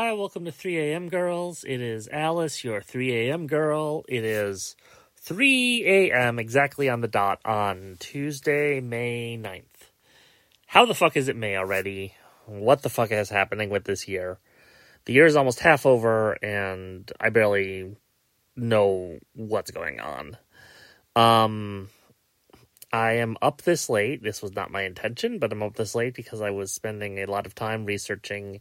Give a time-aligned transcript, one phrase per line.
[0.00, 1.08] Hi, welcome to 3 a.m.
[1.08, 1.64] Girls.
[1.64, 3.48] It is Alice, your 3 a.m.
[3.48, 4.04] girl.
[4.08, 4.76] It is
[5.16, 6.38] 3 a.m.
[6.38, 9.90] exactly on the dot on Tuesday, May 9th.
[10.68, 12.14] How the fuck is it May already?
[12.46, 14.38] What the fuck is happening with this year?
[15.06, 17.96] The year is almost half over, and I barely
[18.54, 20.36] know what's going on.
[21.16, 21.88] Um,
[22.92, 24.22] I am up this late.
[24.22, 27.26] This was not my intention, but I'm up this late because I was spending a
[27.26, 28.60] lot of time researching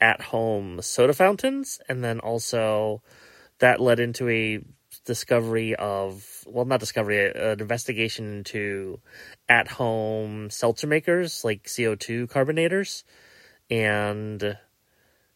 [0.00, 3.02] at home soda fountains, and then also
[3.60, 4.60] that led into a
[5.04, 9.00] discovery of well, not discovery, an investigation into
[9.48, 13.04] at home seltzer makers like CO2 carbonators,
[13.70, 14.58] and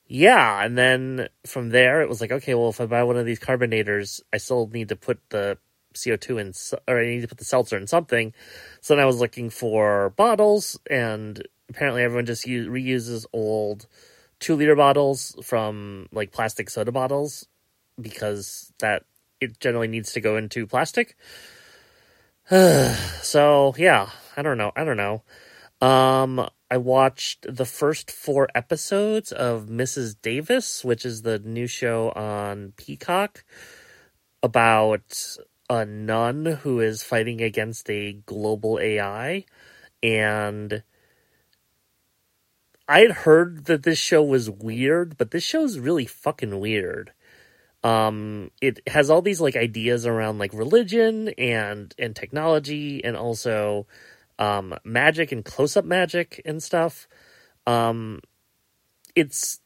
[0.08, 3.26] yeah, and then from there it was like, okay, well, if I buy one of
[3.26, 5.58] these carbonators, I still need to put the
[5.96, 6.52] CO2 in,
[6.88, 8.32] or I need to put the seltzer in something.
[8.80, 13.86] So then I was looking for bottles, and apparently everyone just use, reuses old
[14.38, 17.46] two liter bottles from like plastic soda bottles
[18.00, 19.04] because that
[19.40, 21.16] it generally needs to go into plastic.
[22.50, 24.72] so yeah, I don't know.
[24.76, 25.22] I don't know.
[25.80, 30.16] Um, I watched the first four episodes of Mrs.
[30.20, 33.44] Davis, which is the new show on Peacock
[34.42, 35.36] about
[35.68, 39.44] a nun who is fighting against a global AI.
[40.02, 40.82] And
[42.88, 47.12] I had heard that this show was weird, but this show is really fucking weird.
[47.82, 53.86] Um, it has all these like ideas around like religion and and technology and also
[54.38, 57.06] um magic and close up magic and stuff.
[57.66, 58.20] Um,
[59.14, 59.60] it's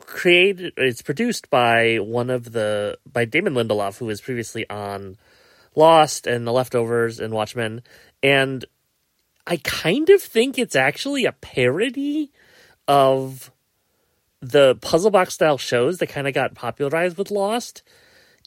[0.00, 5.16] created it's produced by one of the by Damon Lindelof who was previously on
[5.74, 7.82] Lost and The Leftovers and Watchmen
[8.22, 8.64] and
[9.46, 12.30] I kind of think it's actually a parody
[12.86, 13.50] of
[14.40, 17.82] the puzzle box style shows that kind of got popularized with Lost.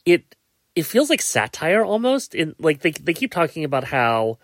[0.04, 0.34] It
[0.74, 4.38] it feels like satire almost in like they they keep talking about how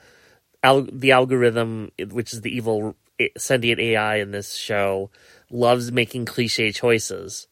[0.63, 5.11] al- the algorithm which is the evil eh, sentient AI in this show
[5.51, 7.49] loves making cliche choices.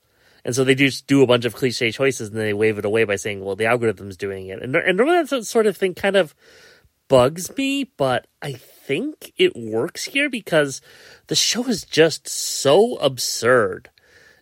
[0.48, 3.04] And so they just do a bunch of cliche choices and they wave it away
[3.04, 4.62] by saying, well, the algorithm's doing it.
[4.62, 6.34] And, and that sort of thing kind of
[7.06, 10.80] bugs me, but I think it works here because
[11.26, 13.90] the show is just so absurd.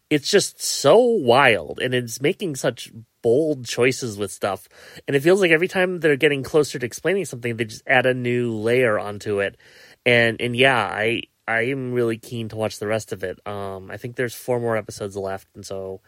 [0.08, 4.68] It's just so wild and it's making such bold choices with stuff.
[5.08, 8.06] And it feels like every time they're getting closer to explaining something, they just add
[8.06, 9.56] a new layer onto it.
[10.04, 13.46] And and yeah, I I am really keen to watch the rest of it.
[13.46, 16.00] Um, I think there's four more episodes left, and so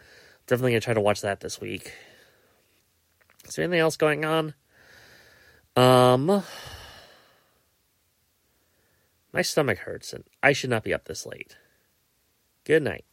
[0.47, 1.93] definitely gonna try to watch that this week.
[3.47, 4.54] Is there anything else going on?
[5.76, 6.43] Um,
[9.32, 11.56] my stomach hurts, and I should not be up this late.
[12.65, 13.05] Good night.